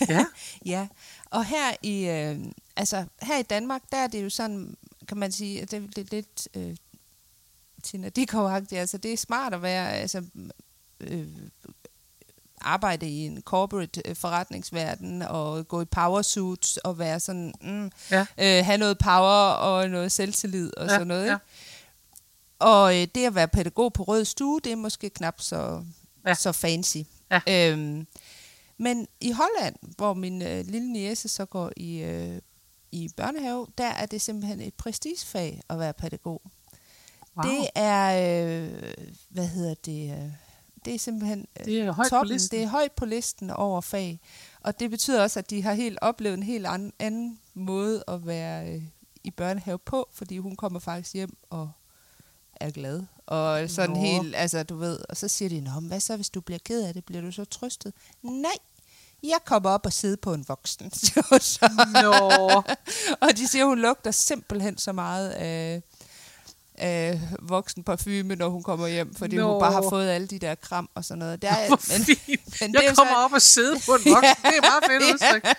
[0.09, 0.25] Ja.
[0.73, 0.87] ja,
[1.25, 5.31] og her i, øh, altså, her i Danmark, der er det jo sådan, kan man
[5.31, 6.75] sige, at det, det er lidt øh,
[7.83, 10.23] Tina dikov altså det er smart at være, altså,
[10.99, 11.27] øh,
[12.63, 17.91] arbejde i en corporate øh, forretningsverden og gå i power suits og være sådan, mm,
[18.11, 18.25] Ja.
[18.37, 21.25] øh, have noget power og noget selvtillid og Ja, sådan noget.
[21.27, 21.33] ja.
[21.33, 21.45] Ikke?
[22.59, 25.83] Og øh, det at være pædagog på rød stue, det er måske knap så,
[26.25, 26.29] Ja.
[26.29, 26.33] ja.
[26.33, 26.97] så fancy.
[27.31, 27.71] Ja.
[27.71, 28.07] Øhm,
[28.77, 32.39] men i Holland, hvor min øh, lille niece så går i, øh,
[32.91, 36.41] i børnehave, der er det simpelthen et prestigefag at være pædagog.
[37.37, 37.51] Wow.
[37.51, 38.05] Det er,
[38.63, 38.93] øh,
[39.29, 40.29] hvad hedder det, øh,
[40.85, 42.29] det er simpelthen øh, det er højt toppen.
[42.29, 42.57] på listen.
[42.57, 44.19] Det er højt på listen over fag.
[44.61, 48.27] Og det betyder også, at de har helt oplevet en helt anden, anden måde at
[48.27, 48.83] være øh,
[49.23, 51.71] i børnehave på, fordi hun kommer faktisk hjem og
[52.55, 53.03] er glad.
[53.25, 54.01] Og sådan Nå.
[54.01, 56.59] helt, altså du ved, og så siger de, Nå, men hvad så, hvis du bliver
[56.65, 57.93] ked af det, bliver du så trøstet?
[58.21, 58.57] Nej,
[59.23, 60.91] jeg kommer op og sidder på en voksen.
[60.93, 61.69] så.
[62.01, 62.63] Nå.
[63.27, 65.83] og de siger, hun lugter simpelthen så meget af,
[66.77, 69.51] af voksen parfume, når hun kommer hjem, fordi Nå.
[69.51, 71.41] hun bare har fået alle de der kram og sådan noget.
[71.41, 72.61] Der er, Hvor fint.
[72.61, 74.35] men det er Jeg jo kommer så- op og sidder på en voksen.
[74.43, 75.55] Det er meget fedt udtryk.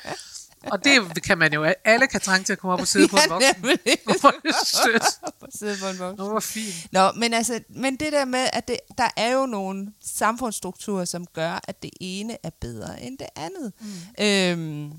[0.72, 3.16] Og det kan man jo, alle kan trænge til at komme op og sidde på
[3.16, 3.54] en voksen.
[3.62, 3.78] nemlig.
[4.20, 5.54] Hvor er det sødt.
[5.58, 6.26] Sidde på en voksen.
[6.26, 6.92] Hvor fint.
[6.92, 11.26] Nå, men, altså, men det der med, at det, der er jo nogle samfundsstrukturer, som
[11.26, 13.72] gør, at det ene er bedre end det andet.
[13.80, 14.24] Mm.
[14.24, 14.92] Øhm,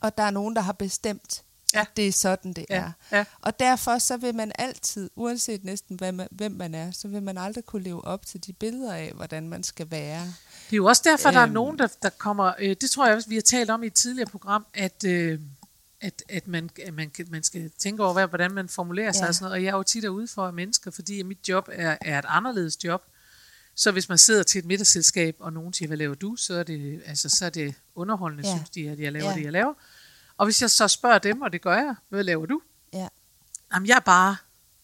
[0.00, 1.42] og der er nogen, der har bestemt,
[1.74, 1.80] Ja.
[1.80, 2.92] at det er sådan, det Ja, er.
[3.18, 3.24] ja.
[3.40, 7.22] Og derfor så vil man altid, uanset næsten hvad man, hvem man er, så vil
[7.22, 10.22] man aldrig kunne leve op til de billeder af, hvordan man skal være.
[10.70, 11.52] Det er jo også derfor, der er Øhm.
[11.52, 12.52] nogen, der, der kommer...
[12.58, 15.40] Øh, det tror jeg også, vi har talt om i et tidligere program, at, øh,
[16.00, 19.28] at, at, man, at man, man skal tænke over, hvad- hvordan man formulerer sig Ja.
[19.28, 19.52] og sådan noget.
[19.58, 22.84] Og jeg er jo tit ude for mennesker, fordi mit job er, er et anderledes
[22.84, 23.02] job.
[23.74, 26.36] Så hvis man sidder til et middagsselskab, og nogen siger, hvad laver du?
[26.36, 28.54] Så er det, altså, så er det underholdende, Ja.
[28.56, 29.34] synes de, at jeg laver Ja.
[29.36, 29.74] det, jeg laver.
[30.36, 32.60] Og hvis jeg så spørger dem, og det gør jeg, hvad laver du?
[32.92, 33.08] Ja.
[33.74, 34.36] Jamen, jeg er bare,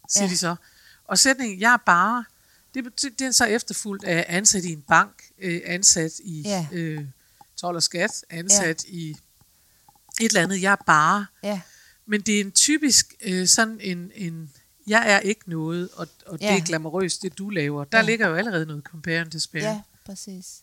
[0.08, 0.30] siger Ja.
[0.30, 0.56] de så.
[1.04, 2.24] Og sætningen, jeg er bare,
[2.74, 6.66] det, det er så efterfulgt af ansat i en bank, øh, ansat i Ja.
[6.72, 7.04] øh,
[7.56, 8.90] tolv og skat, ansat ja.
[8.92, 11.26] i et eller andet, jeg er bare.
[11.42, 11.60] Ja,
[12.06, 14.52] Men det er en typisk øh, sådan en, en,
[14.86, 16.52] jeg er ikke noget, og, og ja.
[16.52, 17.84] det er glamourøst, det du laver.
[17.84, 17.98] Der.
[17.98, 18.04] Ja.
[18.04, 19.62] ligger jo allerede noget compare and despair.
[19.62, 20.62] ja præcis.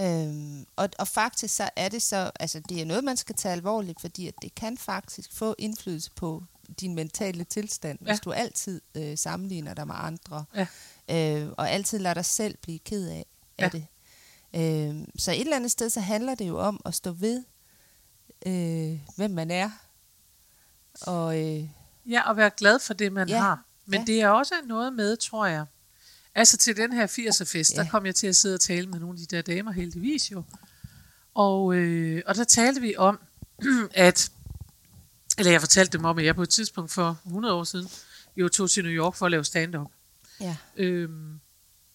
[0.00, 3.52] Øhm, og, og faktisk så er det så, altså det er noget, man skal tage
[3.52, 6.42] alvorligt, fordi at det kan faktisk få indflydelse på
[6.80, 8.06] din mentale tilstand, Ja.
[8.06, 10.66] hvis du altid øh, sammenligner dig med andre, Ja.
[11.42, 13.26] øh, og altid lader dig selv blive ked af,
[13.58, 13.64] Ja.
[13.64, 13.86] af det.
[14.54, 17.44] Øh, så et eller andet sted, så handler det jo om at stå ved,
[18.46, 19.70] øh, hvem man er,
[21.02, 21.68] og øh,
[22.08, 23.64] Ja, og være glad for det, man Ja, har.
[23.86, 24.04] Men ja.
[24.06, 25.64] det er også noget med, tror jeg,
[26.34, 27.82] Altså til den her 80'er-fest, Ja.
[27.82, 30.32] der kom jeg til at sidde og tale med nogle af de der damer, heldigvis
[30.32, 30.42] jo.
[31.34, 33.20] Og, øh, og der talte vi om,
[33.94, 34.30] at,
[35.38, 37.88] eller jeg fortalte dem om, at jeg på et tidspunkt for 100 år siden,
[38.36, 39.86] jo tog til New York for at lave stand-up.
[40.40, 40.56] Ja.
[40.76, 41.40] Øhm,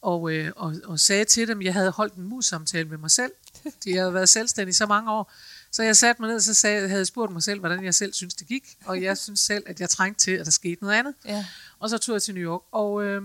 [0.01, 3.11] og, øh, og, og sagde til dem, at jeg havde holdt en mus-samtale med mig
[3.11, 3.31] selv.
[3.83, 5.33] De havde været selvstændige så mange år.
[5.71, 8.13] Så jeg satte mig ned og så sagde, havde spurgt mig selv, hvordan jeg selv
[8.13, 8.77] synes, det gik.
[8.85, 11.13] Og jeg synes selv, at jeg trængte til, at der skete noget andet.
[11.25, 11.45] Ja.
[11.79, 12.61] Og så tog jeg til New York.
[12.71, 13.21] Og, øh,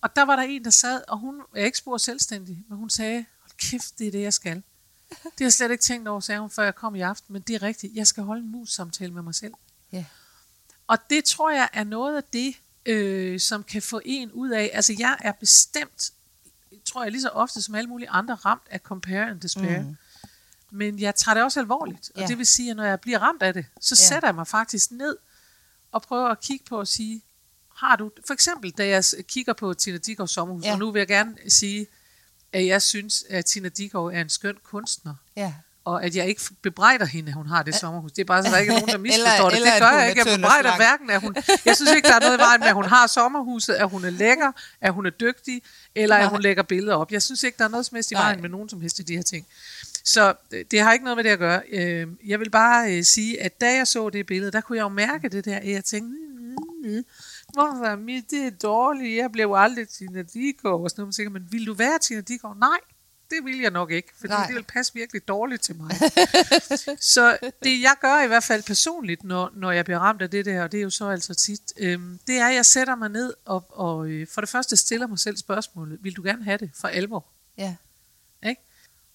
[0.00, 2.90] og der var der en, der sad, og hun er ikke spor selvstændig, men hun
[2.90, 4.62] sagde, hold kæft, det er det, jeg skal.
[5.10, 7.42] Det har jeg slet ikke tænkt over, sagde hun, før jeg kom i aften, men
[7.42, 7.94] det er rigtigt.
[7.94, 9.52] Jeg skal holde en mus-samtale med mig selv.
[9.92, 10.04] Ja.
[10.86, 12.54] Og det tror jeg er noget af det,
[12.86, 14.70] øh, som kan få en ud af.
[14.74, 16.12] Altså jeg er bestemt,
[16.84, 19.80] tror jeg lige så ofte som alle mulige andre, ramt af compare and despair.
[19.82, 19.96] Mm.
[20.70, 22.10] Men jeg tager det også alvorligt.
[22.14, 22.26] Og Ja.
[22.26, 24.08] det vil sige, at når jeg bliver ramt af det, så Ja.
[24.08, 25.16] sætter jeg mig faktisk ned
[25.92, 27.22] og prøver at kigge på og sige,
[27.76, 30.72] har du, for eksempel da jeg kigger på Tina Dickows sommerhus, Ja.
[30.72, 31.86] og nu vil jeg gerne sige,
[32.52, 35.54] at jeg synes, at Tina Dickow er en skøn kunstner Ja.
[35.84, 38.12] og at jeg ikke bebrejder hende, at hun har det sommerhus.
[38.12, 39.56] Det er bare så, der ikke er nogen, der misforstår Eller- det.
[39.56, 40.22] eller Det gør jeg ikke.
[40.30, 41.36] Jeg bebrejder hverken, at hun...
[41.64, 44.04] Jeg synes ikke, der er noget i vejen med, at hun har sommerhuset, at hun
[44.04, 45.62] er lækker, at hun er dygtig,
[45.94, 46.24] eller Nej.
[46.24, 47.12] at hun lægger billeder op.
[47.12, 48.22] Jeg synes ikke, der er noget som helst i Nej.
[48.22, 49.46] vejen med nogen som helst af de her ting.
[50.04, 51.62] Så øh, det har ikke noget med det at gøre.
[51.72, 54.82] Øh, Jeg vil bare øh, sige, at da jeg så det billede, der kunne jeg
[54.82, 56.08] jo mærke det der, at jeg tænkte,
[56.38, 57.04] mm, mm, mm,
[57.56, 61.06] hvorfor er mit, det er dårligt, jeg blev aldrig Tina Dickow, og sådan noget.
[61.06, 62.52] Man tænker, men vil du være Tina Dickow?
[62.54, 62.78] Nej,
[63.30, 64.38] det vil jeg nok ikke, fordi Nej.
[64.38, 64.46] Nej.
[64.46, 65.90] det vil passe virkelig dårligt til mig.
[67.14, 70.44] så det jeg gør i hvert fald personligt, når, når jeg bliver ramt af det
[70.44, 73.08] der, og det er jo så altså tit, øhm, det er, at jeg sætter mig
[73.08, 76.58] ned og, og øh, for det første stiller mig selv spørgsmålet, vil du gerne have
[76.58, 77.26] det for alvor?
[77.58, 77.76] Ja.
[78.48, 78.62] Ikke?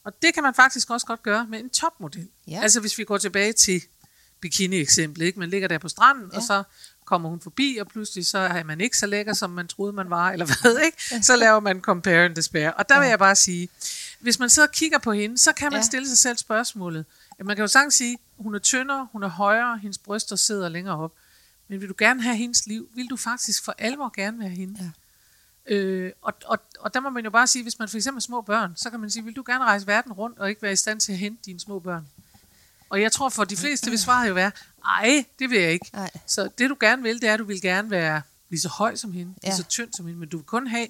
[0.04, 2.27] Og det kan man faktisk også godt gøre med en topmodel.
[2.47, 2.60] Ja.
[2.62, 3.82] Altså hvis vi går tilbage til
[4.41, 5.39] bikini-eksemplet, ikke?
[5.39, 6.38] man ligger der på stranden, ja.
[6.38, 6.63] og så
[7.12, 10.10] kommer hun forbi, og pludselig så er man ikke så lækker, som man troede, man
[10.10, 11.26] var, eller hvad, ikke?
[11.26, 12.69] Så laver man compare and despair.
[12.69, 13.69] Og der vil jeg bare sige,
[14.19, 15.86] hvis man sidder og kigger på hende, så kan man Ja.
[15.86, 17.06] stille sig selv spørgsmålet.
[17.43, 20.97] Man kan jo sagtens sige, hun er tyndere, hun er højere, hendes bryster sidder længere
[20.97, 21.12] op.
[21.67, 22.89] Men vil du gerne have hendes liv?
[22.95, 24.91] Vil du faktisk for alvor gerne være hende?
[25.69, 25.76] Ja.
[25.76, 28.21] Øh, og, og, og der må man jo bare sige, hvis man for eksempel er
[28.21, 30.71] små børn, så kan man sige, vil du gerne rejse verden rundt og ikke være
[30.71, 32.08] i stand til at hente dine små børn?
[32.91, 34.51] Og jeg tror for de fleste vil svaret jo være,
[34.86, 35.89] ej, det vil jeg ikke.
[35.93, 36.10] Nej.
[36.27, 38.95] Så det du gerne vil, det er, at du vil gerne være lige så høj
[38.95, 39.47] som hende, ja.
[39.47, 39.51] Ja.
[39.54, 40.88] lige så tynd som hende, men du vil kun have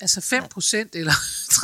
[0.00, 1.12] altså 5% eller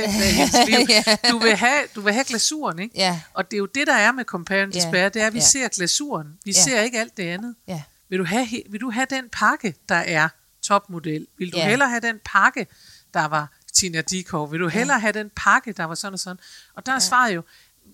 [0.00, 0.86] af hendes liv.
[0.88, 1.16] Ja.
[1.30, 2.94] Du vil have, du vil have glasuren, ikke?
[2.98, 3.20] Ja.
[3.34, 4.80] Og det er jo det, der er med Compare and Ja.
[4.80, 5.44] Despair, det er, at vi Ja.
[5.44, 6.38] ser glasuren.
[6.44, 6.62] Vi Ja.
[6.62, 7.54] ser ikke alt det andet.
[7.68, 7.82] Ja.
[8.08, 10.28] Vil du, have, vil du have den pakke, der er
[10.62, 11.26] topmodel?
[11.38, 11.68] Vil du Ja.
[11.68, 12.66] hellere have den pakke,
[13.14, 14.46] der var Tina Dickow?
[14.46, 16.38] Vil du hellere have den pakke, der var sådan og sådan?
[16.74, 17.42] Og der er svaret jo,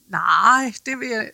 [0.09, 1.31] nej, det vil jeg,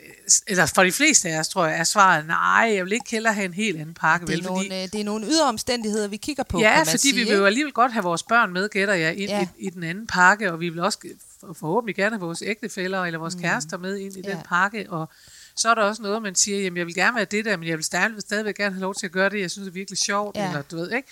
[0.47, 3.35] eller for de fleste af os, tror jeg, er svaret, nej, jeg vil ikke hellere
[3.35, 4.27] have en helt anden pakke.
[4.27, 6.79] Det er, vel, nogle, øh, det er nogle ydre omstændigheder, vi kigger på, Ja, kan
[6.79, 9.31] man fordi sige, vi vil jo alligevel godt have vores børn med, gætter jeg, ind
[9.31, 9.49] Ja.
[9.59, 10.99] i, i den anden pakke, og vi vil også
[11.41, 13.41] for- forhåbentlig gerne have vores ægtefæller eller vores mm.
[13.43, 14.31] kærester med ind i Ja.
[14.31, 15.09] den pakke, og
[15.57, 17.69] så er der også noget, man siger, jamen jeg vil gerne være det der, men
[17.69, 19.99] jeg vil stadig, stadigvæk gerne have lov til at gøre det, jeg synes er virkelig
[19.99, 20.49] sjovt, ja.
[20.49, 21.09] eller du ved, ikke?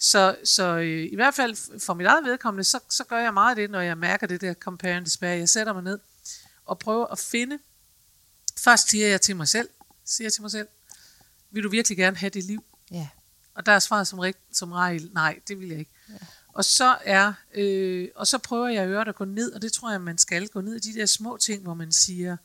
[0.00, 3.50] Så, så øh, i hvert fald for mit eget vedkommende, så, så gør jeg meget
[3.50, 5.30] af det, når jeg mærker det der compare and despair.
[5.30, 5.98] Jeg sætter mig ned
[6.66, 7.58] og prøver at finde,
[8.58, 9.68] først siger jeg til mig selv,
[10.04, 10.68] siger jeg til mig selv,
[11.50, 12.64] vil du virkelig gerne have det liv?
[12.90, 13.08] Ja.
[13.54, 15.90] Og der er svaret som, rigt, som regel, nej, det vil jeg ikke.
[16.08, 16.14] Ja.
[16.52, 19.72] Og så er, øh, og så prøver jeg at høre at gå ned, og det
[19.72, 22.36] tror jeg, man skal gå ned i de der små ting, hvor man siger,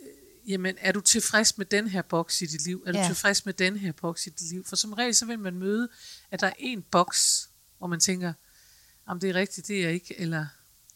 [0.00, 2.82] øh, jamen, er du tilfreds med den her boks i dit liv?
[2.86, 3.06] Er du Ja.
[3.06, 4.64] tilfreds med den her boks i dit liv?
[4.64, 5.88] For som regel, så vil man møde,
[6.30, 8.32] at der er en boks, hvor man tænker,
[9.06, 10.46] om det er rigtigt, det er jeg ikke, eller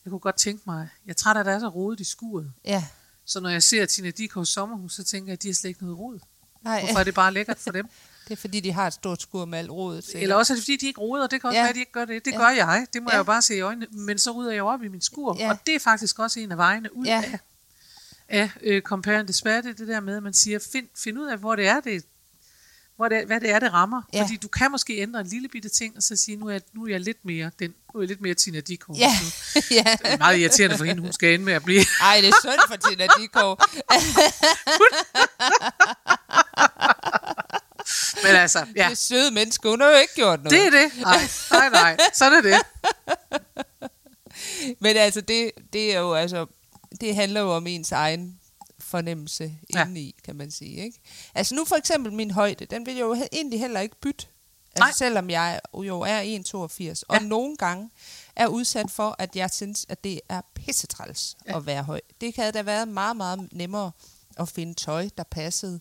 [0.05, 2.05] jeg kunne godt tænke mig, jeg er træt af, at der er så rodet i
[2.05, 2.53] skuret.
[2.65, 2.85] Ja.
[3.25, 5.83] Så når jeg ser Tina Dickows sommerhus, så tænker jeg, at de har slet ikke
[5.85, 6.19] noget rod.
[6.63, 7.89] Nej, Hvorfor er det bare lækkert for dem?
[8.29, 10.05] det er fordi, de har et stort skur med alt rodet.
[10.05, 10.23] sikkert.
[10.23, 11.27] Eller også er det fordi, de ikke roder.
[11.27, 11.63] Det kan også Ja.
[11.63, 12.25] være, at de ikke gør det.
[12.25, 12.37] Det Ja.
[12.37, 12.87] gør jeg.
[12.93, 13.13] Det må Ja.
[13.15, 13.87] jeg jo bare se i øjnene.
[13.91, 15.37] Men så rydder jeg jo op i min skur.
[15.39, 15.51] Ja.
[15.51, 17.23] Og det er faktisk også en af vejene ud Ja.
[17.27, 17.39] af,
[18.29, 19.61] af øh, compare and despair.
[19.61, 21.81] Det er det der med, at man siger, find, find ud af, hvor det er,
[21.81, 22.05] det,
[22.97, 24.03] hvor det, hvad det er, det rammer.
[24.13, 24.23] Ja.
[24.23, 26.85] Fordi du kan måske ændre en lille bitte ting, og så sige, nu er, nu
[26.85, 28.97] er jeg lidt mere, den, nu er jeg lidt mere Tina Dickow.
[28.99, 29.11] Ja.
[29.23, 29.27] Nu.
[29.77, 29.97] ja.
[30.03, 31.81] Det er meget irriterende for hende, hun skal ende med at blive.
[32.03, 33.55] Ej, det er synd for Tina Dickow.
[38.25, 38.87] Men altså, Ja.
[38.91, 40.51] Det søde menneske, hun har jo ikke gjort noget.
[40.51, 40.93] det er det.
[41.01, 41.97] Nej, nej, nej.
[42.15, 42.55] Sådan er det.
[44.81, 46.47] Men altså, det, det er jo altså,
[47.01, 48.41] det handler jo om ens egen
[48.85, 49.81] fornemmelse ja.
[49.81, 50.77] Indeni, kan man sige.
[50.85, 50.99] Ikke?
[51.35, 54.27] Altså nu for eksempel min højde, den vil jeg jo he- egentlig heller ikke bytte.
[54.79, 54.87] Nej.
[54.87, 57.27] Altså selvom jeg jo er 1,82, og Ja.
[57.27, 57.91] nogle gange
[58.37, 61.57] er udsat for, at jeg synes, at det er pissetræls ja.
[61.57, 62.01] At være høj.
[62.21, 63.91] Det havde da været meget, meget nemmere
[64.37, 65.81] at finde tøj, der passede.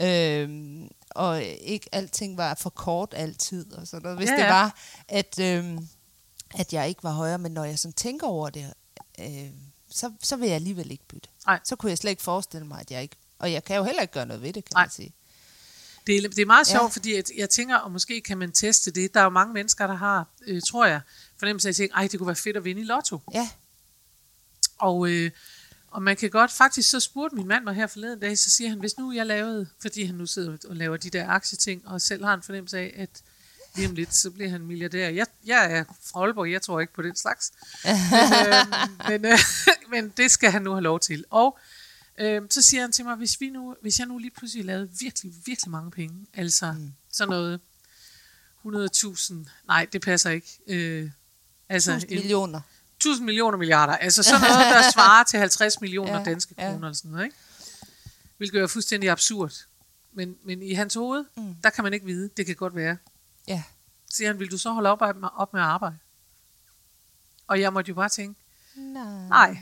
[0.00, 4.18] Øhm, og ikke alting var for kort altid og sådan noget.
[4.18, 5.88] Hvis Ja, ja, det var, at, øhm,
[6.54, 8.72] at jeg ikke var højere, men når jeg sådan tænker over det,
[9.20, 9.50] øh,
[9.92, 11.28] så, så vil jeg alligevel ikke bytte.
[11.46, 11.60] Nej.
[11.64, 13.16] Så kunne jeg slet ikke forestille mig, at jeg ikke...
[13.38, 14.82] Og jeg kan jo heller ikke gøre noget ved det, kan Nej.
[14.84, 15.12] man sige.
[16.06, 16.78] Det er, det er meget Ja.
[16.78, 19.14] sjovt, fordi jeg, jeg tænker, og måske kan man teste det.
[19.14, 21.00] Der er jo mange mennesker, der har, øh, tror jeg,
[21.38, 23.20] fornemmelse af at tænke, ej, det kunne være fedt at vinde i lotto.
[23.34, 23.50] Ja,
[24.78, 25.30] Og, øh,
[25.90, 28.70] og man kan godt, faktisk så spurgte min mand mig her forleden dag, så siger
[28.70, 32.00] han, hvis nu jeg lavede, fordi han nu sidder og laver de der aktieting, og
[32.00, 33.22] selv har en fornemmelse af, at
[33.74, 35.08] lige om lidt, så bliver han milliardær.
[35.08, 37.52] Jeg, jeg er fra Aalborg, jeg tror ikke på den slags.
[37.84, 38.54] men, øh,
[39.08, 39.38] men, øh,
[39.90, 41.24] men det skal han nu have lov til.
[41.30, 41.58] Og
[42.18, 44.90] øh, så siger han til mig, hvis, vi nu, hvis jeg nu lige pludselig lavede
[45.00, 46.92] virkelig, virkelig mange penge, altså mm.
[47.12, 47.60] sådan noget
[48.66, 49.34] 100.000,
[49.66, 50.58] nej, det passer ikke.
[50.66, 51.10] Øh,
[51.68, 52.60] altså 1000 en- millioner.
[52.96, 53.96] 1000 millioner milliarder.
[53.96, 56.62] Altså sådan noget, der svarer til 50 millioner Ja, danske ja.
[56.70, 56.86] kroner.
[56.88, 57.36] Eller sådan noget, ikke?
[58.36, 59.52] Hvilket er fuldstændig absurd.
[60.12, 61.24] Men, men i hans hoved.
[61.36, 61.54] Mm.
[61.62, 62.30] der kan man ikke vide.
[62.36, 62.96] Det kan godt være.
[63.48, 63.62] Ja.
[64.10, 65.96] Siger han, vil du så holde op, med- op med at arbejde?
[67.46, 68.40] Og jeg måtte jo bare tænke,
[68.76, 69.56] Nej.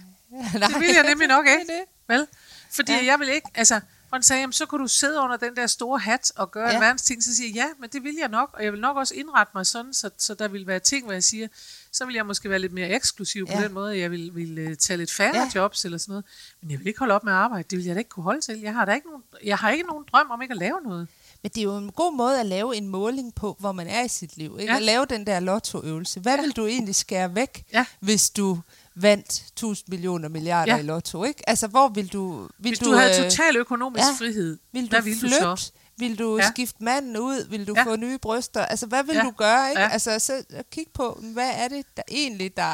[0.54, 1.72] nej, det vil jeg nemlig nok ikke.
[2.08, 2.26] Vel?
[2.70, 3.04] Fordi ja.
[3.04, 5.66] Jeg vil ikke, altså, hvor han sagde, jamen, så kunne du sidde under den der
[5.66, 6.74] store hat og gøre ja.
[6.74, 7.22] En verdens ting.
[7.24, 9.50] Så siger jeg, ja, men det vil jeg nok, og jeg vil nok også indrette
[9.54, 11.48] mig sådan, så, så der vil være ting, hvor jeg siger,
[11.92, 13.62] så vil jeg måske være lidt mere eksklusiv på Ja.
[13.64, 15.36] den måde, jeg vil, vil uh, tage lidt færre.
[15.36, 15.50] Ja.
[15.54, 16.24] jobs eller sådan noget.
[16.60, 18.22] Men jeg vil ikke holde op med at arbejde, det vil jeg da ikke kunne
[18.24, 18.60] holde til.
[18.60, 21.08] Jeg har da ikke nogen, jeg har ikke nogen drøm om ikke at lave noget.
[21.42, 24.05] Men det er jo en god måde at lave en måling på, hvor man er
[24.05, 24.57] i sit liv.
[24.61, 24.72] Ikke?
[24.72, 24.76] Ja.
[24.76, 26.20] At lave den der lottoøvelse.
[26.20, 26.40] Hvad ja.
[26.40, 27.85] vil du egentlig skære væk, Ja.
[28.00, 28.59] hvis du
[28.94, 30.79] vandt 1000 millioner milliarder Ja.
[30.81, 31.24] i lotto?
[31.24, 31.48] Ikke?
[31.48, 32.40] Altså, hvor vil du...
[32.40, 34.26] Vil Hvis du, du havde øh, total økonomisk ja.
[34.26, 35.37] frihed, Vil hvad du ville flytte?
[35.44, 35.72] du så?
[36.00, 36.48] Vil du Ja.
[36.50, 37.46] skifte manden ud?
[37.50, 37.82] Vil du Ja.
[37.84, 38.66] få nye bryster?
[38.66, 39.22] Altså, hvad vil Ja.
[39.22, 39.68] du gøre?
[39.70, 39.82] Ikke?
[39.82, 39.88] Ja.
[39.88, 42.72] Altså, så kig på, hvad er det der egentlig, der...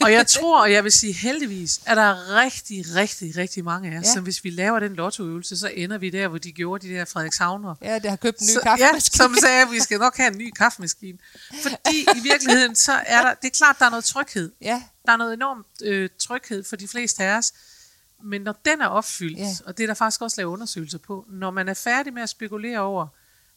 [0.00, 3.90] Og jeg tror, og jeg vil sige heldigvis, at der er rigtig, rigtig, rigtig mange
[3.94, 4.12] af os, ja.
[4.12, 7.04] Som hvis vi laver den lottoøvelse, så ender vi der, hvor de gjorde de der
[7.04, 7.74] Frederikshavner.
[7.82, 9.22] ja, det har købt en ny Så- kaffemaskine.
[9.24, 11.18] Ja, som sagde, at vi skal nok have en ny kaffemaskine.
[11.62, 11.76] Fordi
[12.16, 14.52] i virkeligheden, så er der, det er klart, der er noget tryghed.
[14.60, 17.52] ja, Der er noget enormt øh, tryghed for de fleste af os.
[18.22, 19.48] Men når den er opfyldt, Ja.
[19.66, 22.28] og det er der faktisk også lavet undersøgelser på, når man er færdig med at
[22.28, 23.06] spekulere over,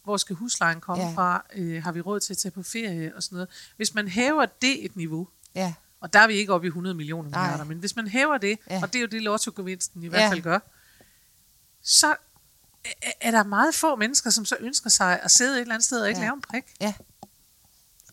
[0.04, 1.14] hvor skal huslejen komme Ja.
[1.16, 3.50] fra, øh, har vi råd til at tage på ferie og sådan noget.
[3.76, 6.96] Hvis man hæver det et niveau, ja, og der er vi ikke oppe i 100
[6.96, 8.80] millioner milliarder, men hvis man hæver det, ja.
[8.84, 10.30] Og det er jo det, lottogevinsten i hvert Ja.
[10.30, 10.60] fald gør,
[11.82, 12.16] så
[12.86, 15.86] er- er der meget få mennesker, som så ønsker sig at sidde et eller andet
[15.86, 16.26] sted og ikke ja.
[16.26, 16.64] Lave en prik.
[16.82, 16.94] ja.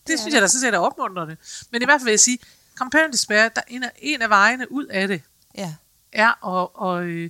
[0.07, 1.37] Det er synes jeg da sådan set er opmuntrende.
[1.71, 2.39] Men i hvert fald vil jeg sige,
[2.75, 5.21] compare and despair, der en af, en af vejene ud af det,
[5.57, 5.75] ja.
[6.11, 7.29] Er at, at, øh,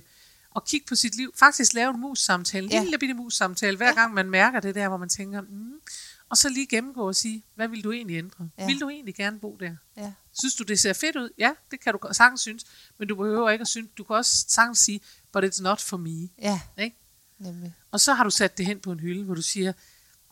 [0.56, 1.32] at kigge på sit liv.
[1.36, 2.82] Faktisk lave en mus-samtale, en Ja.
[2.82, 3.92] lille bitte mus-samtale, hver Ja.
[3.94, 5.72] gang man mærker det der, hvor man tænker, mm,
[6.28, 8.48] og så lige gennemgå og sige, hvad vil du egentlig ændre?
[8.58, 8.66] Ja.
[8.66, 9.76] Vil du egentlig gerne bo der?
[9.96, 10.12] ja.
[10.32, 11.30] Synes du, det ser fedt ud?
[11.38, 12.64] Ja, det kan du sagtens synes,
[12.98, 15.00] men du behøver ikke at synes, du kan også sagtens sige,
[15.32, 16.28] but it's not for me.
[16.38, 16.96] Ja, Ikke?
[17.38, 17.74] nemlig.
[17.90, 19.72] Og så har du sat det hen på en hylde, hvor du siger,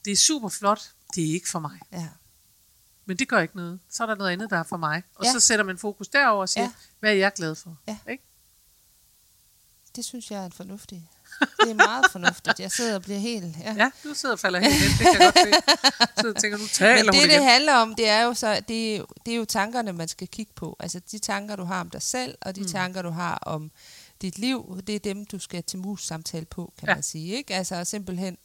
[0.04, 1.80] det er super flot, det er ikke for mig.
[1.92, 2.08] Ja.
[3.06, 3.80] Men det gør ikke noget.
[3.90, 5.02] Så er der noget andet, der er for mig.
[5.14, 5.32] Og Ja.
[5.32, 6.72] så sætter man fokus derover og siger, Ja.
[7.00, 7.76] hvad er jeg glad for?
[7.88, 7.98] Ja.
[8.11, 8.24] Ikke?
[9.96, 11.09] Det synes jeg er en fornuftig.
[11.40, 12.61] Det er meget fornuftigt.
[12.61, 13.57] Jeg sidder og bliver helt...
[13.61, 13.74] Ja.
[13.74, 16.22] Ja, du sidder og falder helt ind, det kan jeg godt se.
[16.22, 17.42] Så tænker du, taler Men det, det igen.
[17.42, 20.53] handler om, det er jo så, det er det er jo tankerne, man skal kigge
[20.55, 20.77] på.
[20.81, 22.66] Altså de tanker, du har om dig selv, og de mm.
[22.68, 23.70] tanker, du har om
[24.22, 26.92] dit liv, det er dem, du skal til mus-samtale på, kan Ja.
[26.92, 26.96] ja.
[26.96, 27.37] man sige.
[27.37, 27.55] Ikke?
[27.55, 28.38] Altså simpelthen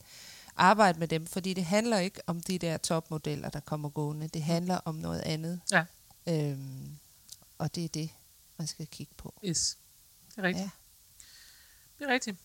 [0.56, 4.28] arbejde med dem, fordi det handler ikke om de der topmodeller, der kommer gående.
[4.28, 5.60] Det handler om noget andet.
[5.72, 5.84] Ja,
[6.30, 6.98] Øhm,
[7.58, 8.10] og det er det,
[8.58, 9.34] man skal kigge på.
[9.46, 9.78] yes.
[10.36, 10.64] Det er rigtigt.
[10.64, 10.70] Ja.
[12.00, 12.38] Det er rigtigt.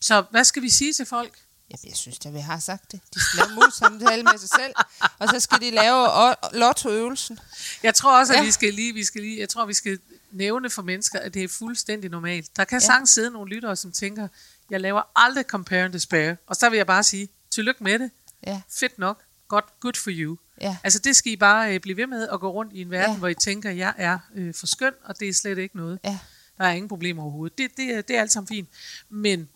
[0.00, 1.38] Så hvad skal vi sige til folk?
[1.70, 3.00] Jamen, jeg synes, at vi har sagt det.
[3.14, 4.74] De skal lave mus-samtale med sig selv,
[5.18, 6.08] og så skal de lave
[6.52, 7.38] lottoøvelsen.
[7.82, 8.44] Jeg tror også, at Ja.
[8.44, 9.98] vi skal lige, vi skal lige, jeg tror, vi skal
[10.30, 12.56] nævne for mennesker, at det er fuldstændig normalt.
[12.56, 12.86] Der kan ja.
[12.86, 14.28] sagtens sidde nogle lyttere, som tænker,
[14.70, 16.34] jeg laver aldrig compare and despair.
[16.46, 18.10] Og så vil jeg bare sige, tillykke med det.
[18.46, 19.22] Ja, Fedt nok.
[19.48, 20.36] Godt, good for you.
[20.60, 22.90] ja, Altså det skal I bare øh, blive ved med at gå rundt i en
[22.90, 23.12] verden.
[23.12, 23.18] Ja.
[23.18, 25.98] hvor I tænker, jeg er øh, for skøn, og det er slet ikke noget.
[26.04, 26.18] ja,
[26.58, 27.58] Der er ingen problemer overhovedet.
[27.58, 28.68] Det, det, er- det er alt sammen fint.
[29.08, 29.48] Men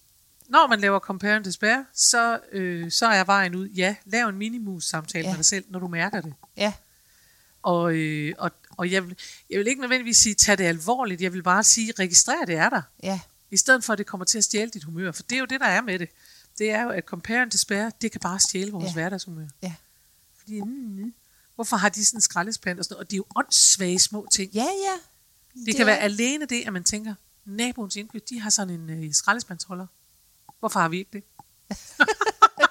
[0.48, 4.36] når man laver compare and despair, så, øh, så er vejen ud, ja, lav en
[4.38, 5.30] minimus-samtale ja.
[5.30, 6.34] Med dig selv, når du mærker det.
[6.56, 6.72] ja,
[7.62, 9.16] Og, øh, og, og jeg, vil,
[9.50, 11.20] jeg vil ikke nødvendigvis sige, tag det alvorligt.
[11.20, 12.82] Jeg vil bare sige, registrer det er der.
[13.02, 15.12] ja, I stedet for, at det kommer til at stjæle dit humør.
[15.12, 16.08] For det er jo det, der er med det.
[16.58, 18.92] Det er jo, at compare and despair, det kan bare stjæle vores ja.
[18.92, 19.46] Hverdagshumør.
[19.62, 19.74] ja.
[20.38, 21.14] Fordi, mm,
[21.54, 23.04] hvorfor har de sådan en skraldespand og sådan noget?
[23.04, 24.52] Og det er jo åndssvage små ting.
[24.54, 24.96] Ja, ja.
[25.54, 29.04] Det, det kan være alene det, at man tænker, naboens indkøb, de har sådan en
[29.04, 29.86] øh, skraldespandsholder.
[30.60, 31.22] Hvorfor har vi ikke det?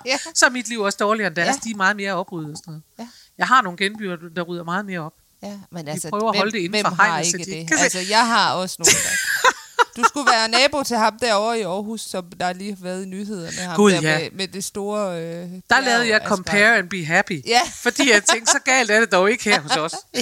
[0.05, 0.17] ja.
[0.33, 1.47] Så er mit liv også dårligere end deres.
[1.47, 1.51] Ja.
[1.51, 1.59] Ja.
[1.63, 2.83] De er meget mere opryddet og sådan noget.
[2.99, 3.07] Ja.
[3.37, 5.13] Jeg har nogle genbyer, der rydder meget mere op.
[5.43, 7.81] Ja, men altså, prøver at hvem, holde det inden for hegnet, så ikke de det?
[7.81, 9.09] Altså, jeg har også nogle, der...
[9.95, 13.07] Du skulle være nabo til ham derovre i Aarhus, som der lige har været i
[13.07, 13.57] nyhederne.
[13.57, 14.19] Ham Gud, der ja.
[14.19, 15.21] med, med det store...
[15.21, 17.47] Øh, Der lavede jeg Compare and Be Happy.
[17.47, 17.61] Ja.
[17.73, 19.95] Fordi jeg tænkte, så galt er det dog ikke her hos os.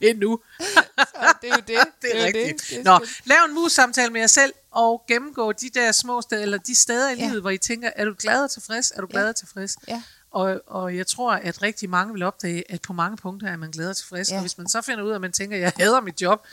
[0.00, 0.40] Endnu.
[1.08, 1.42] skak.
[1.42, 1.78] Det er jo det.
[2.02, 2.60] Det er jo rigtigt.
[2.60, 2.70] Det.
[2.70, 6.42] Det er Nå, lav en mus-samtale med jer selv, og gennemgå de der små steder,
[6.42, 7.26] eller de steder i Ja.
[7.28, 8.90] livet, hvor I tænker, er du glad og tilfreds?
[8.90, 9.28] Er du glad Ja.
[9.28, 9.76] og tilfreds?
[9.88, 10.02] Ja.
[10.30, 13.70] Og, og jeg tror, at rigtig mange vil opdage, at på mange punkter er man
[13.70, 14.30] glad og tilfreds.
[14.30, 14.34] Ja.
[14.36, 16.46] Og hvis man så finder ud af, at man tænker, at jeg hader mit job,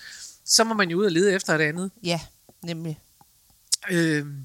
[0.45, 1.91] så må man jo ud og lede efter et andet.
[2.03, 2.19] Ja,
[2.63, 2.99] nemlig.
[3.91, 4.35] Øhm,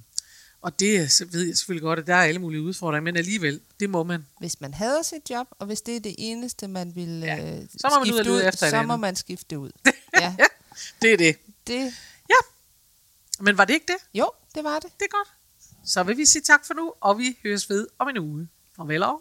[0.63, 3.17] og det er- så ved jeg selvfølgelig godt, at der er alle mulige udfordringer, men
[3.17, 4.27] alligevel, det må man.
[4.41, 7.63] Hvis man hader sit job, og hvis det er det eneste, man vil Ja, øh,
[7.79, 9.71] så må man ud skifte lede efter så må man skifte det ud.
[10.21, 10.35] ja,
[11.03, 11.37] Det er det.
[11.67, 11.93] det,
[12.31, 12.35] Ja.
[13.41, 14.19] Men var det ikke det?
[14.21, 14.91] jo, det var det.
[14.99, 15.29] Det er godt.
[15.91, 18.49] Så vil vi sige tak for nu, og vi høres ved om en uge.
[18.77, 19.21] Farvel og.